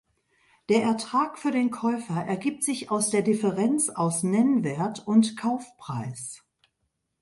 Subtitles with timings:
[0.69, 6.43] Der Ertrag für den Käufer ergibt sich aus der Differenz aus Nennwert und Kaufpreis.